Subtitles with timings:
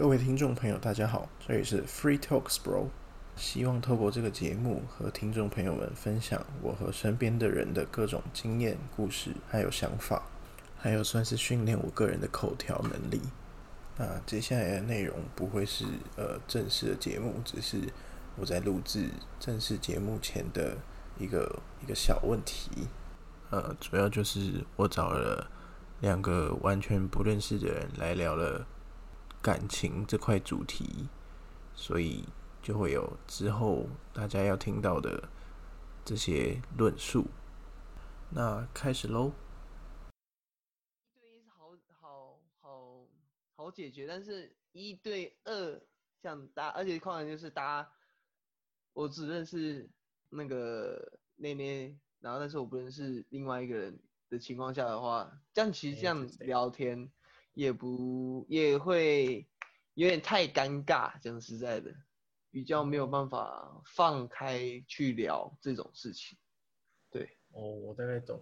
[0.00, 2.86] 各位听众朋友，大家好，这里是 Free Talks Bro，
[3.36, 10.22] 希望透过这个节目和听众朋友们分享我和身边的人的各种经验、故事，还有想法，
[10.78, 13.20] 还有算是训练我个人的口条能力。
[13.98, 15.84] 那接下来的内容不会是
[16.16, 17.76] 呃正式的节目，只是
[18.36, 20.78] 我在录制正式节目前的
[21.18, 22.88] 一个一个小问题。
[23.50, 25.50] 呃，主要就是我找了
[26.00, 28.66] 两个完全不认识的人来聊了。
[29.42, 31.08] 感情这块主题，
[31.74, 32.28] 所以
[32.60, 35.30] 就会有之后大家要听到的
[36.04, 37.26] 这些论述。
[38.30, 39.32] 那开始喽。
[41.14, 43.06] 一对一是好好好
[43.56, 45.80] 好解决，但是一对二
[46.22, 47.90] 像搭，而且况且就是大家，
[48.92, 49.88] 我只认识
[50.28, 53.98] 那个内内，然后但是我不认识另外一个人
[54.28, 57.10] 的情况下的话，这样其实这样聊天。
[57.54, 59.46] 也不也会
[59.94, 61.94] 有点太尴尬，讲实在的，
[62.50, 66.38] 比较没有办法放开去聊这种事情。
[67.10, 68.40] 对，哦，我大概懂。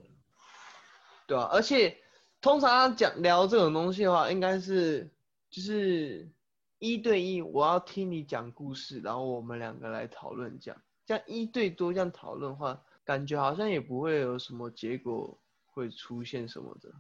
[1.27, 1.99] 对啊，而且
[2.41, 5.11] 通常讲聊这种东西的话，应该是
[5.51, 6.31] 就是
[6.79, 10.83] 一对一，我要听你讲故事，然后我们两个来讨论这样。
[11.05, 16.93] 这样一对多这样讨论的话，感觉好像也不会有什么结果会出现什么的。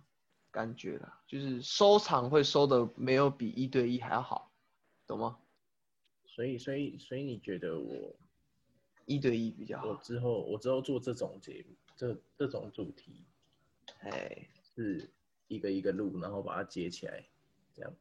[0.50, 4.50] 感觉啦，就是收场会收的没有比一对一还要好，
[5.06, 5.38] 懂吗？
[6.26, 8.14] 所以，所以，所以你觉得我
[9.06, 9.88] 一对一比较好？
[9.88, 13.24] 我之后，我之后做这种节目，这这种主题，
[14.00, 15.10] 哎，是
[15.48, 17.24] 一个一个录，然后把它接起来，
[17.74, 17.92] 这样。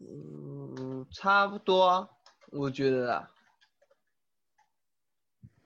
[0.00, 2.08] 嗯，差不多啊，
[2.50, 3.30] 我觉得啦。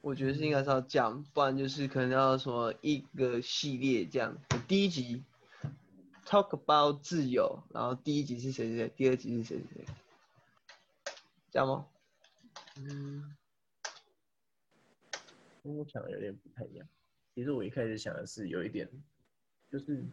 [0.02, 4.36] 我觉得是应该是要讲，不然就是可能要什么一个系列这样。
[4.66, 5.22] 第一集
[6.26, 9.94] talk about 自由，然后第一集是谁谁谁，第二集是谁谁谁，
[11.52, 11.86] 这样吗？
[12.78, 13.36] 嗯，
[15.62, 16.88] 跟我想的有点不太一样。
[17.36, 18.90] 其实我一开始想的是有一点，
[19.70, 20.04] 就是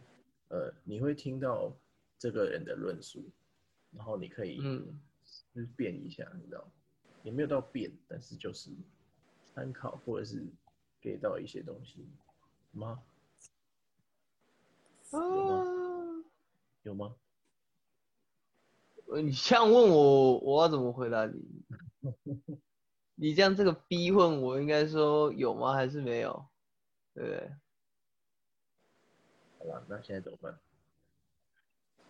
[0.49, 1.75] 呃，你会听到
[2.19, 3.27] 这个人的论述，
[3.89, 5.01] 然后你可以嗯，
[5.55, 6.71] 就是变一下，你知道，
[7.23, 8.69] 也没有到变，但是就是。
[9.59, 10.41] 参考或者是
[11.01, 12.07] 给到一些东西
[12.71, 13.01] 吗？
[15.11, 15.19] 啊，
[16.83, 17.13] 有吗？
[19.21, 21.43] 你这样问我，我要怎么回答你？
[23.15, 25.73] 你这样这个逼问我，应该说有吗？
[25.73, 26.45] 还是没有？
[27.13, 27.51] 对不对？
[29.57, 30.57] 好吧，那现在怎么办？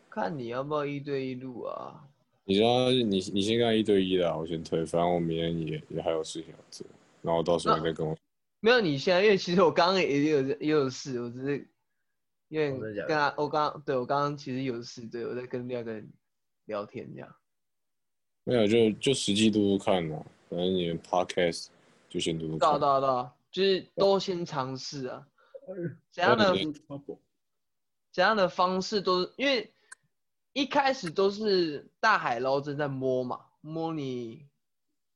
[0.07, 2.07] 看你要不要一对一录啊？
[2.43, 6.85] 你说你你先干一对一的，我先退，反正我明天也也还有事情要做。
[7.21, 8.17] 然后到时候再跟我。
[8.61, 11.69] 没有，你现在因为其实我刚刚也有也有事，我只是
[12.49, 16.11] 因为跟他，我刚对我刚刚其实有事，对我在跟另外一个人
[16.65, 17.35] 聊天这样。
[18.43, 21.67] 没有，就就实际读读看嘛，反正你们 podcast
[22.09, 22.57] 就先读读。
[22.57, 25.25] 对对对，就是都先尝试啊。
[26.11, 26.53] 怎样的
[28.11, 29.71] 怎样的方式都是因为
[30.51, 34.47] 一开始都是大海捞针在摸嘛，摸你。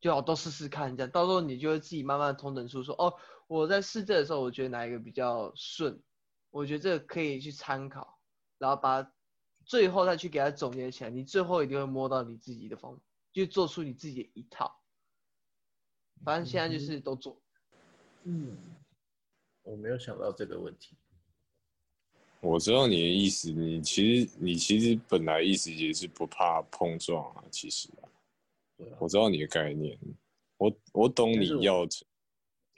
[0.04, 3.16] 就好都试试看，这样到时候你就会自己慢慢通等出，说哦，
[3.48, 5.98] 我在试这的时候，我觉得哪一个比较顺，
[6.52, 8.20] 我觉得这个可以去参考，
[8.58, 9.10] 然后把
[9.64, 14.78] 最后再去给它总结起来，你最后一定会摸到你自己的方法，就做出你自己的一套。
[16.26, 17.42] 反正现在就是都做。
[18.24, 18.58] 嗯，
[19.62, 20.98] 我没有想到这个问题。
[22.42, 27.88] 我知道你的意思，你其实你其实本来意思也是不怕碰撞啊，其实。
[29.00, 29.98] 我知道你的概念，
[30.58, 31.88] 我我懂你要，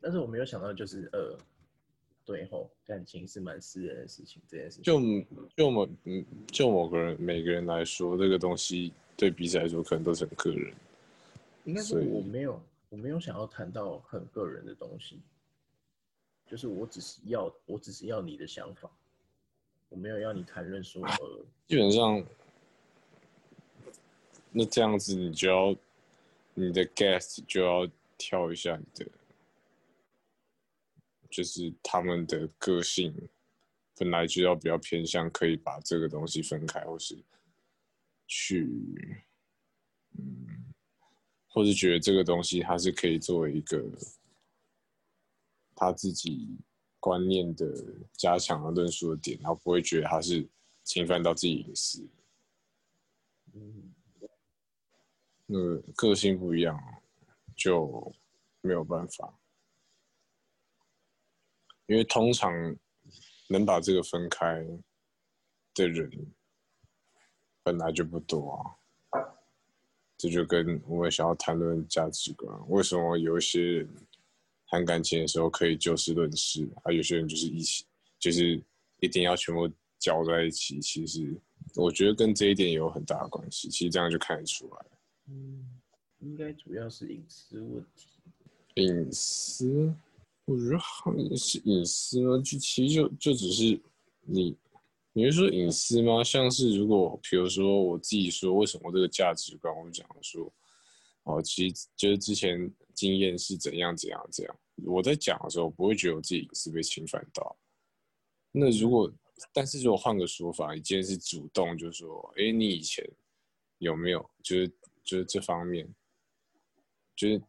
[0.01, 1.37] 但是我没有想到就是呃，
[2.25, 4.99] 对吼，感情是蛮私人的事情，这件事情就
[5.55, 10.73] 就某嗯就某个人每个人来说，这个东西对彼此来说可能都是很个人。
[11.63, 15.19] 应该是我没有我没有想要谈到很个人的东西，
[16.47, 18.89] 就是我只是要我只是要你的想法，
[19.89, 22.23] 我没有要你谈论说呃，基本上
[24.51, 25.75] 那这样子你就要。
[26.55, 27.87] 你的 guest 就要
[28.17, 29.11] 跳一下你的，
[31.29, 33.13] 就是他们的个性
[33.97, 37.17] 本来就要比较偏向可以把这个东西分开，或是
[38.25, 38.67] 去，
[40.17, 40.73] 嗯，
[41.47, 43.83] 或是觉得这个东西它是可以作为一个
[45.75, 46.57] 他自己
[47.01, 47.67] 观念的
[48.13, 50.47] 加强的论述的点，然后不会觉得他是
[50.85, 52.07] 侵犯到自己隐私。
[55.45, 56.79] 那个个性不一样，
[57.55, 58.13] 就
[58.61, 59.33] 没有办法。
[61.87, 62.51] 因为通常
[63.47, 64.65] 能把这个分开
[65.75, 66.09] 的人，
[67.61, 68.75] 本来就不多啊。
[70.17, 73.95] 这就跟我们想要谈论价值观，为什么有一些人
[74.67, 77.85] 谈感情的时候可以就事论事，而有些人就是一起，
[78.17, 78.59] 就是
[79.01, 79.69] 一定要全部
[79.99, 80.79] 搅在一起。
[80.79, 81.39] 其实
[81.75, 83.69] 我觉得跟这一点有很大的关系。
[83.69, 84.85] 其实这样就看得出来。
[85.27, 85.65] 嗯，
[86.19, 88.07] 应该主要是隐私问题。
[88.75, 89.93] 隐私？
[90.45, 92.37] 我觉得好像是隐私吗？
[92.37, 93.81] 就其实就就只是
[94.21, 94.57] 你。
[95.17, 96.21] 你是说隐私吗？
[96.21, 100.53] 像是如果，比如说我自己说，为什么这个价值观，我们讲说，
[101.23, 104.59] 哦，其实就是之前经验是怎样怎样怎样。
[104.83, 107.57] 我在讲的时候，不会觉得我自己隐私被侵犯到。
[108.51, 109.09] 那如果，
[109.53, 113.09] 但是如果换个说法，你今天是主动，就是说，哎，你以前
[113.77, 114.69] 有没有，就是
[115.05, 115.87] 就是这方面，
[117.15, 117.41] 就是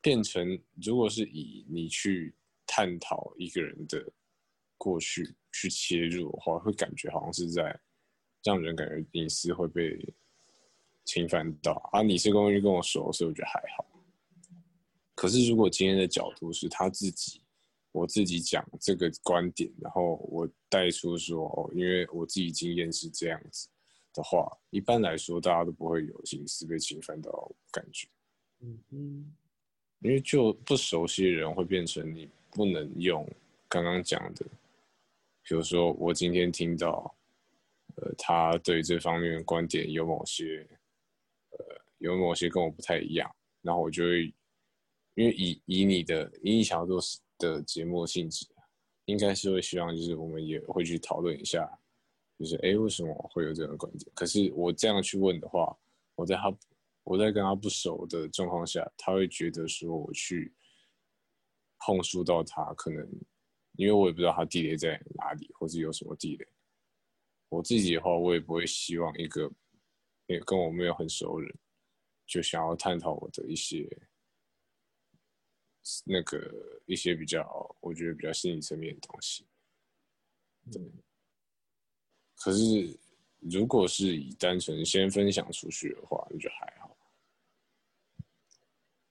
[0.00, 2.34] 变成，如果是以你去
[2.66, 4.12] 探讨一个人的
[4.76, 5.36] 过去。
[5.52, 7.76] 去切入的话，会感觉好像是在
[8.44, 9.98] 让人感觉隐私会被
[11.04, 12.02] 侵犯到啊。
[12.02, 13.84] 你是公寓跟我说，所以我觉得还好。
[15.16, 17.42] 可是如果今天的角度是他自己，
[17.90, 23.68] 我自己讲这个观点，然后我带出说哦，因为我自己经验是这样子
[24.20, 28.06] 的话，一般来说大家都不会有隐私被侵犯到感觉。
[28.60, 29.32] 嗯嗯，
[30.00, 33.26] 因为就不熟悉的人会变成你不能用
[33.68, 34.44] 刚刚讲的。
[35.42, 37.14] 比如说，我今天听到，
[37.96, 40.64] 呃，他对这方面的观点有某些，
[41.52, 44.32] 呃，有某些跟我不太一样，然后我就会，
[45.14, 47.00] 因为以以你的以你想要做
[47.38, 48.46] 的节目性质，
[49.06, 51.66] 应该是会希望就是我们也会去讨论一下，
[52.40, 54.10] 就是哎，为什么会有这样的观点？
[54.14, 55.76] 可是我这样去问的话，
[56.14, 56.50] 我在他
[57.04, 60.50] 我在跟他不熟的状况下，他会觉得说我去
[61.80, 63.06] 碰触到他可能。
[63.76, 66.46] 因为我也不知道他地雷在哪里，或是有什么地雷。
[67.48, 69.50] 我自己的话，我也不会希望一个
[70.26, 71.58] 也跟我没有很熟的人，
[72.26, 73.88] 就想要探讨我的一些
[76.04, 79.46] 那个一些比较，我觉得比较心理层面的东西。
[80.70, 80.82] 对。
[82.42, 82.98] 可是，
[83.38, 86.96] 如果是以单纯先分享出去的话，那就还好。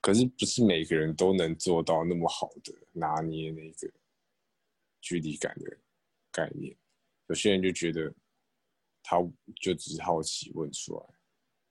[0.00, 3.90] 可是，不是每个人都能做到那么好的拿捏那个。
[5.02, 5.78] 距离感的
[6.30, 6.76] 概念，
[7.28, 8.12] 有些人就觉得
[9.02, 9.16] 他
[9.62, 11.04] 就只是好奇问出来，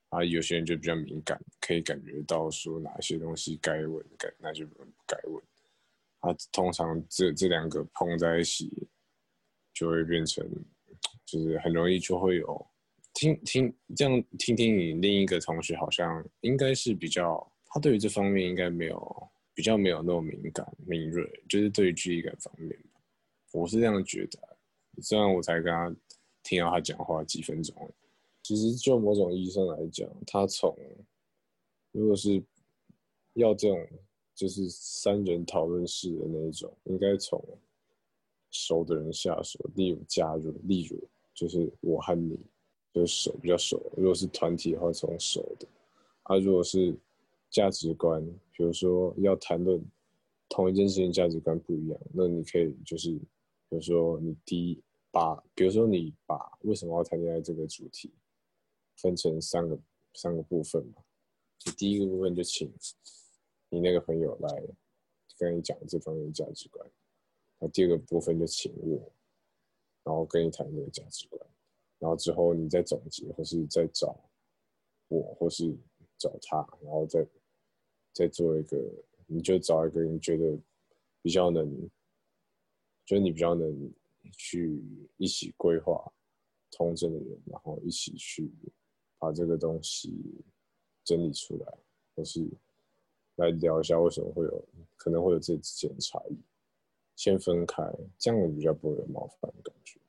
[0.10, 5.44] 啊，有些人就比较敏感，可以感觉到说哪些东西该问，该那就不该问。
[6.22, 8.72] 啊，通常这这两个碰在一起，
[9.76, 10.44] 就会变成，
[11.26, 12.68] 就是很容易就会有
[13.14, 22.78] 听听这样听听你另一个同学好像应该是比较，他对于这方面应该没有比较没有那么敏感敏锐，就是对于距离感方面。
[23.52, 24.40] 我是这样觉得，
[25.02, 25.96] 虽然我才跟他
[26.44, 27.76] 听到他讲话几分钟，
[28.44, 30.76] 其实就某种意义上来讲，他从
[31.92, 32.42] 如果是
[33.34, 33.88] 要这种
[34.36, 37.44] 就是三人讨论式的那一种，应该从
[38.52, 41.02] 熟的人下手，例如加入，例如
[41.34, 42.40] 就是我和你，
[42.94, 43.92] 就是熟比较熟。
[43.96, 45.68] 如果是团体的话，从熟的；
[46.24, 46.96] 啊，如果是
[47.50, 49.84] 价值观，比如说要谈论
[50.48, 53.20] 同一件事情，价值观不一样，那你可以就是。
[53.72, 54.82] 比如说，你第一
[55.12, 58.12] 把，比如说你把为什么要谈恋爱这个主题
[58.96, 59.80] 分成三个
[60.16, 61.04] 三个部分嘛？
[61.64, 62.74] 你第一个部分就请
[63.70, 64.64] 你那个朋友来
[65.38, 66.90] 跟你讲这方面的价值观，
[67.60, 69.12] 那第二个部分就请我，
[70.04, 71.40] 然后跟你谈这个价值观，
[72.00, 74.20] 然后之后你再总结，或是再找
[75.08, 75.76] 我，或是
[76.18, 77.26] 找他，然后再
[78.14, 78.78] 再做一个，
[79.28, 80.58] 你就找一个你觉得
[81.22, 81.90] 比较能。
[83.06, 83.92] 觉得你比较能
[84.38, 84.80] 去
[85.18, 86.14] 一起规划
[86.70, 88.48] 通证的人，然后一起去
[89.18, 90.14] 把这个东西
[91.04, 91.78] 整理出来，
[92.14, 92.48] 或是
[93.38, 94.64] 来聊一下为什么会有
[94.96, 96.38] 可能会有这之间的差异，
[97.20, 97.84] 先分开，
[98.18, 100.00] 这样比较不会有冒犯的感觉，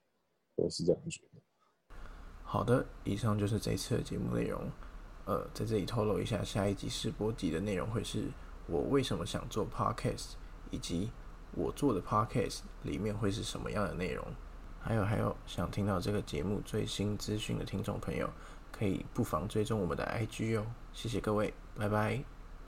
[0.54, 1.96] 我是这样觉得。
[2.44, 4.62] 好的，以上就是这次的节目内容。
[5.24, 8.28] 呃，在这里透露一下，下一集试播集的内容会是
[8.68, 10.34] 我为什么想做 podcast，
[10.70, 11.10] 以及。
[11.56, 14.24] 我做的 podcast 里面会是什么样的内容？
[14.78, 18.30] 还有还有，想听到这个节目最新资讯的听众朋友，
[18.70, 20.64] 可以不妨追踪我们的 IG 哦。
[20.92, 22.39] 谢谢各位，拜拜。